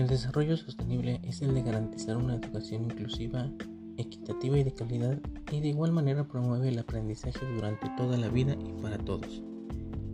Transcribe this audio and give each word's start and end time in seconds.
El 0.00 0.06
desarrollo 0.06 0.56
sostenible 0.56 1.20
es 1.24 1.42
el 1.42 1.52
de 1.52 1.62
garantizar 1.62 2.16
una 2.16 2.36
educación 2.36 2.84
inclusiva, 2.84 3.50
equitativa 3.98 4.58
y 4.58 4.64
de 4.64 4.72
calidad 4.72 5.20
y 5.52 5.60
de 5.60 5.68
igual 5.68 5.92
manera 5.92 6.26
promueve 6.26 6.70
el 6.70 6.78
aprendizaje 6.78 7.44
durante 7.54 7.86
toda 7.98 8.16
la 8.16 8.30
vida 8.30 8.56
y 8.66 8.80
para 8.80 8.96
todos. 8.96 9.42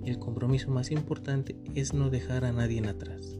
El 0.05 0.19
compromiso 0.19 0.73
más 0.73 0.91
importante 0.91 1.57
es 1.77 1.95
no 1.95 2.11
dejar 2.11 2.45
a 2.45 2.51
nadie 2.51 2.85
atrás. 2.85 3.39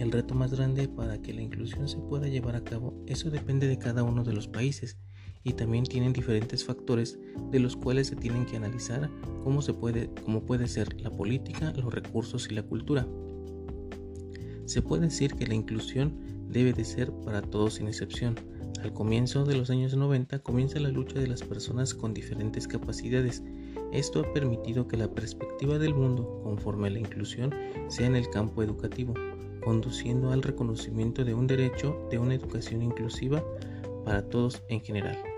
El 0.00 0.10
reto 0.10 0.34
más 0.34 0.52
grande 0.52 0.88
para 0.88 1.22
que 1.22 1.32
la 1.32 1.42
inclusión 1.42 1.86
se 1.86 1.98
pueda 1.98 2.26
llevar 2.26 2.56
a 2.56 2.64
cabo, 2.64 2.92
eso 3.06 3.30
depende 3.30 3.68
de 3.68 3.78
cada 3.78 4.02
uno 4.02 4.24
de 4.24 4.32
los 4.32 4.48
países 4.48 4.98
y 5.44 5.52
también 5.52 5.84
tienen 5.84 6.12
diferentes 6.12 6.64
factores 6.64 7.20
de 7.52 7.60
los 7.60 7.76
cuales 7.76 8.08
se 8.08 8.16
tienen 8.16 8.46
que 8.46 8.56
analizar 8.56 9.08
cómo 9.44 9.62
se 9.62 9.72
puede, 9.72 10.10
cómo 10.24 10.44
puede 10.44 10.66
ser 10.66 11.00
la 11.00 11.10
política, 11.12 11.72
los 11.76 11.94
recursos 11.94 12.48
y 12.50 12.54
la 12.54 12.64
cultura. 12.64 13.06
Se 14.66 14.82
puede 14.82 15.02
decir 15.02 15.34
que 15.34 15.46
la 15.46 15.54
inclusión 15.54 16.14
debe 16.48 16.72
de 16.72 16.84
ser 16.84 17.12
para 17.24 17.42
todos 17.42 17.74
sin 17.74 17.88
excepción. 17.88 18.36
Al 18.82 18.92
comienzo 18.92 19.44
de 19.44 19.56
los 19.56 19.70
años 19.70 19.96
90 19.96 20.40
comienza 20.40 20.78
la 20.78 20.88
lucha 20.88 21.18
de 21.18 21.26
las 21.26 21.42
personas 21.42 21.94
con 21.94 22.14
diferentes 22.14 22.68
capacidades. 22.68 23.42
Esto 23.92 24.20
ha 24.20 24.32
permitido 24.32 24.88
que 24.88 24.96
la 24.96 25.10
perspectiva 25.10 25.78
del 25.78 25.94
mundo 25.94 26.40
conforme 26.42 26.88
a 26.88 26.90
la 26.90 26.98
inclusión 26.98 27.54
sea 27.88 28.06
en 28.06 28.16
el 28.16 28.28
campo 28.30 28.62
educativo, 28.62 29.14
conduciendo 29.64 30.32
al 30.32 30.42
reconocimiento 30.42 31.24
de 31.24 31.34
un 31.34 31.46
derecho 31.46 32.06
de 32.10 32.18
una 32.18 32.34
educación 32.34 32.82
inclusiva 32.82 33.44
para 34.04 34.28
todos 34.28 34.62
en 34.68 34.80
general. 34.80 35.33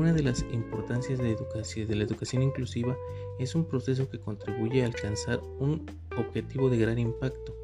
Una 0.00 0.14
de 0.14 0.22
las 0.22 0.46
importancias 0.50 1.18
de, 1.18 1.94
la 1.94 2.04
educación 2.04 2.42
inclusiva 2.42 2.96
es 3.38 3.54
un 3.54 3.66
proceso 3.66 4.08
que 4.08 4.18
contribuye 4.18 4.82
a 4.82 4.86
alcanzar 4.86 5.42
un 5.58 5.84
objetivo 6.16 6.70
de 6.70 6.78
gran 6.78 6.98
impacto, 6.98 7.54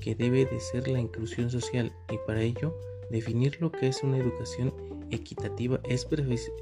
que 0.00 0.14
debe 0.14 0.46
de 0.46 0.58
ser 0.58 0.88
la 0.88 0.98
inclusión 0.98 1.50
social 1.50 1.92
y 2.10 2.16
para 2.26 2.40
ello 2.40 2.74
definir 3.10 3.60
lo 3.60 3.70
que 3.70 3.88
es 3.88 4.02
una 4.02 4.16
educación 4.16 4.72
equitativa 5.10 5.78
es, 5.84 6.08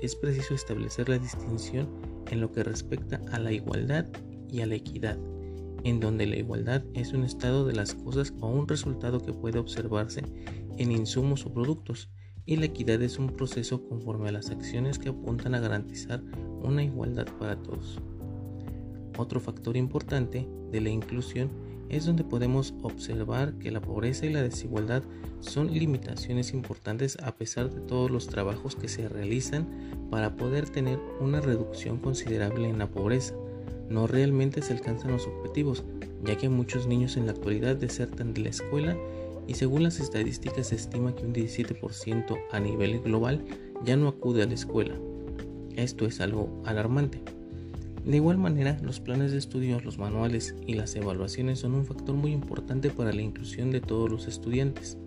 es 0.02 0.16
preciso 0.16 0.52
establecer 0.52 1.08
la 1.08 1.18
distinción 1.18 1.88
en 2.32 2.40
lo 2.40 2.50
que 2.50 2.64
respecta 2.64 3.22
a 3.30 3.38
la 3.38 3.52
igualdad 3.52 4.06
y 4.50 4.62
a 4.62 4.66
la 4.66 4.74
equidad, 4.74 5.16
en 5.84 6.00
donde 6.00 6.26
la 6.26 6.38
igualdad 6.38 6.82
es 6.94 7.12
un 7.12 7.22
estado 7.22 7.64
de 7.64 7.74
las 7.74 7.94
cosas 7.94 8.34
o 8.40 8.48
un 8.48 8.66
resultado 8.66 9.20
que 9.20 9.32
puede 9.32 9.60
observarse 9.60 10.24
en 10.76 10.90
insumos 10.90 11.46
o 11.46 11.54
productos, 11.54 12.10
y 12.46 12.56
la 12.56 12.66
equidad 12.66 13.00
es 13.02 13.18
un 13.18 13.28
proceso 13.28 13.82
conforme 13.88 14.28
a 14.28 14.32
las 14.32 14.50
acciones 14.50 14.98
que 14.98 15.08
apuntan 15.08 15.54
a 15.54 15.60
garantizar 15.60 16.22
una 16.62 16.82
igualdad 16.82 17.26
para 17.38 17.56
todos. 17.56 18.00
Otro 19.16 19.40
factor 19.40 19.76
importante 19.76 20.46
de 20.70 20.80
la 20.80 20.90
inclusión 20.90 21.50
es 21.88 22.06
donde 22.06 22.24
podemos 22.24 22.74
observar 22.82 23.54
que 23.54 23.70
la 23.70 23.80
pobreza 23.80 24.26
y 24.26 24.32
la 24.32 24.42
desigualdad 24.42 25.02
son 25.40 25.72
limitaciones 25.72 26.52
importantes 26.52 27.18
a 27.22 27.36
pesar 27.36 27.70
de 27.70 27.80
todos 27.80 28.10
los 28.10 28.26
trabajos 28.26 28.74
que 28.74 28.88
se 28.88 29.08
realizan 29.08 29.68
para 30.10 30.36
poder 30.36 30.68
tener 30.68 30.98
una 31.20 31.40
reducción 31.40 31.98
considerable 31.98 32.68
en 32.68 32.78
la 32.78 32.90
pobreza. 32.90 33.34
No 33.88 34.06
realmente 34.06 34.62
se 34.62 34.72
alcanzan 34.72 35.12
los 35.12 35.26
objetivos, 35.26 35.84
ya 36.24 36.36
que 36.36 36.48
muchos 36.48 36.86
niños 36.86 37.16
en 37.16 37.26
la 37.26 37.32
actualidad 37.32 37.76
desertan 37.76 38.32
de 38.32 38.42
la 38.42 38.48
escuela 38.48 38.96
y 39.46 39.54
según 39.54 39.82
las 39.82 40.00
estadísticas 40.00 40.68
se 40.68 40.76
estima 40.76 41.14
que 41.14 41.26
un 41.26 41.34
17% 41.34 42.38
a 42.50 42.60
nivel 42.60 43.00
global 43.00 43.44
ya 43.84 43.96
no 43.96 44.08
acude 44.08 44.42
a 44.42 44.46
la 44.46 44.54
escuela. 44.54 44.94
Esto 45.76 46.06
es 46.06 46.20
algo 46.20 46.62
alarmante. 46.64 47.20
De 48.04 48.16
igual 48.16 48.38
manera, 48.38 48.78
los 48.82 49.00
planes 49.00 49.32
de 49.32 49.38
estudio, 49.38 49.80
los 49.80 49.98
manuales 49.98 50.54
y 50.66 50.74
las 50.74 50.94
evaluaciones 50.94 51.60
son 51.60 51.74
un 51.74 51.86
factor 51.86 52.14
muy 52.14 52.32
importante 52.32 52.90
para 52.90 53.12
la 53.12 53.22
inclusión 53.22 53.70
de 53.70 53.80
todos 53.80 54.10
los 54.10 54.28
estudiantes. 54.28 54.98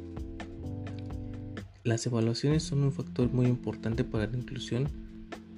Las 1.83 2.05
evaluaciones 2.05 2.63
son 2.63 2.83
un 2.83 2.91
factor 2.91 3.31
muy 3.31 3.45
importante 3.45 4.03
para 4.03 4.27
la 4.27 4.37
inclusión 4.37 4.89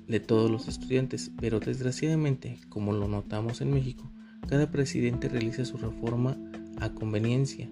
de 0.08 0.20
todos 0.20 0.52
los 0.52 0.68
estudiantes, 0.68 1.32
pero 1.40 1.60
desgraciadamente, 1.60 2.60
como 2.70 2.92
lo 2.92 3.08
notamos 3.08 3.62
en 3.62 3.72
México, 3.72 4.12
cada 4.48 4.70
presidente 4.70 5.30
realiza 5.30 5.66
su 5.66 5.78
reforma 5.78 6.38
a 6.80 6.90
conveniencia 6.90 7.70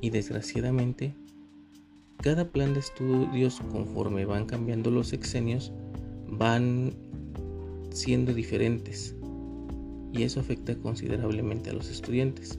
y 0.00 0.10
desgraciadamente 0.10 1.14
cada 2.22 2.48
plan 2.50 2.74
de 2.74 2.80
estudios 2.80 3.60
conforme 3.70 4.24
van 4.24 4.46
cambiando 4.46 4.90
los 4.90 5.08
sexenios 5.08 5.72
van 6.28 6.92
siendo 7.90 8.34
diferentes 8.34 9.14
y 10.12 10.22
eso 10.22 10.40
afecta 10.40 10.74
considerablemente 10.76 11.70
a 11.70 11.72
los 11.72 11.90
estudiantes. 11.90 12.58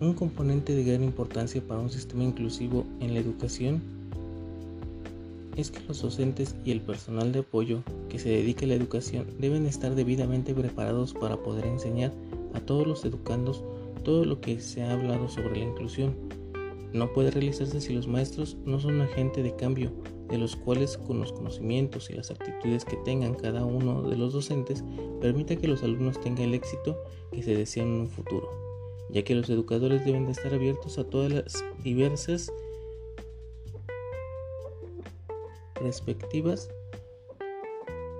Un 0.00 0.14
componente 0.14 0.74
de 0.74 0.84
gran 0.84 1.02
importancia 1.02 1.60
para 1.60 1.80
un 1.80 1.90
sistema 1.90 2.22
inclusivo 2.24 2.86
en 3.00 3.14
la 3.14 3.20
educación 3.20 3.97
es 5.58 5.72
que 5.72 5.80
los 5.88 6.00
docentes 6.00 6.54
y 6.64 6.70
el 6.70 6.80
personal 6.80 7.32
de 7.32 7.40
apoyo 7.40 7.82
que 8.08 8.20
se 8.20 8.28
dedique 8.28 8.64
a 8.64 8.68
la 8.68 8.74
educación 8.74 9.26
deben 9.38 9.66
estar 9.66 9.94
debidamente 9.96 10.54
preparados 10.54 11.14
para 11.14 11.36
poder 11.36 11.66
enseñar 11.66 12.12
a 12.54 12.60
todos 12.60 12.86
los 12.86 13.04
educandos 13.04 13.64
todo 14.04 14.24
lo 14.24 14.40
que 14.40 14.60
se 14.60 14.82
ha 14.82 14.92
hablado 14.92 15.28
sobre 15.28 15.58
la 15.58 15.64
inclusión. 15.64 16.14
No 16.92 17.12
puede 17.12 17.32
realizarse 17.32 17.80
si 17.80 17.92
los 17.92 18.06
maestros 18.06 18.56
no 18.64 18.78
son 18.78 19.00
agente 19.00 19.42
de 19.42 19.54
cambio, 19.56 19.92
de 20.28 20.38
los 20.38 20.54
cuales 20.54 20.96
con 20.96 21.18
los 21.18 21.32
conocimientos 21.32 22.08
y 22.08 22.14
las 22.14 22.30
actitudes 22.30 22.84
que 22.84 22.96
tengan 22.98 23.34
cada 23.34 23.64
uno 23.64 24.02
de 24.02 24.16
los 24.16 24.32
docentes 24.32 24.84
permita 25.20 25.56
que 25.56 25.68
los 25.68 25.82
alumnos 25.82 26.20
tengan 26.20 26.44
el 26.44 26.54
éxito 26.54 26.96
que 27.32 27.42
se 27.42 27.56
desean 27.56 27.88
en 27.88 28.00
un 28.02 28.08
futuro, 28.08 28.48
ya 29.10 29.24
que 29.24 29.34
los 29.34 29.50
educadores 29.50 30.04
deben 30.04 30.26
de 30.26 30.32
estar 30.32 30.54
abiertos 30.54 30.98
a 30.98 31.04
todas 31.04 31.32
las 31.32 31.64
diversas 31.82 32.52
perspectivas 35.78 36.68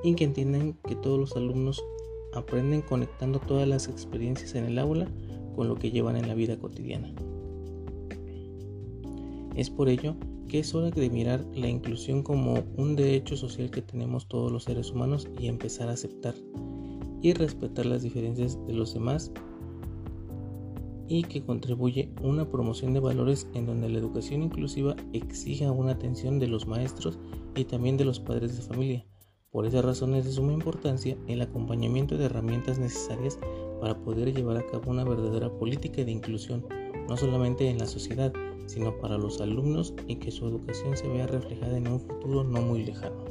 y 0.03 0.15
que 0.15 0.25
entiendan 0.25 0.75
que 0.87 0.95
todos 0.97 1.19
los 1.19 1.37
alumnos 1.37 1.83
aprenden 2.33 2.83
conectando 2.83 3.39
todas 3.41 3.67
las 3.67 3.89
experiencias 3.89 4.55
en 4.55 4.65
el 4.65 4.79
aula 4.79 5.09
con 5.57 5.69
lo 5.69 5.77
que 5.77 5.91
llevan 5.91 6.17
en 6.17 6.29
la 6.29 6.35
vida 6.35 6.59
cotidiana. 6.59 7.13
Es 9.55 9.71
por 9.71 9.89
ello 9.89 10.15
que 10.49 10.61
es 10.61 10.75
hora 10.75 10.91
de 10.91 11.11
mirar 11.11 11.45
la 11.55 11.69
inclusión 11.69 12.23
como 12.23 12.65
un 12.77 12.97
derecho 12.97 13.37
social 13.37 13.71
que 13.71 13.83
tenemos 13.83 14.27
todos 14.29 14.51
los 14.51 14.65
seres 14.65 14.91
humanos 14.91 15.29
y 15.39 15.49
empezar 15.49 15.89
a 15.89 15.93
aceptar 15.93 16.35
y 17.21 17.33
respetar 17.33 17.85
las 17.87 18.03
diferencias 18.03 18.59
de 18.67 18.73
los 18.73 18.95
demás 18.95 19.33
y 21.09 21.25
que 21.25 21.43
contribuye 21.43 22.11
a 22.17 22.27
una 22.27 22.51
promoción 22.51 22.93
de 22.93 23.01
valores 23.01 23.49
en 23.55 23.67
donde 23.67 23.89
la 23.89 23.99
educación 23.99 24.43
inclusiva 24.43 24.95
exija 25.13 25.73
una 25.73 25.93
atención 25.93 26.39
de 26.39 26.49
los 26.49 26.67
maestros 26.67 27.19
y 27.57 27.65
también 27.65 27.97
de 27.97 28.05
los 28.05 28.21
padres 28.21 28.57
de 28.57 28.63
familia. 28.63 29.07
Por 29.51 29.65
esas 29.65 29.85
razones 29.85 30.21
es 30.21 30.27
de 30.27 30.33
suma 30.33 30.53
importancia 30.53 31.17
el 31.27 31.41
acompañamiento 31.41 32.19
de 32.19 32.27
herramientas 32.27 32.79
necesarias 32.79 33.39
para 33.81 33.99
poder 33.99 34.35
llevar 34.35 34.59
a 34.59 34.67
cabo 34.67 34.91
una 34.91 35.05
verdadera 35.05 35.51
política 35.51 36.05
de 36.05 36.13
inclusión, 36.13 36.67
no 37.09 37.17
solamente 37.17 37.69
en 37.69 37.79
la 37.79 37.87
sociedad, 37.87 38.33
sino 38.67 38.99
para 38.99 39.17
los 39.17 39.41
alumnos 39.41 39.95
y 40.07 40.17
que 40.17 40.31
su 40.31 40.47
educación 40.47 40.97
se 40.97 41.09
vea 41.09 41.27
reflejada 41.27 41.79
en 41.79 41.89
un 41.89 42.01
futuro 42.01 42.45
no 42.45 42.61
muy 42.61 42.85
lejano. 42.85 43.25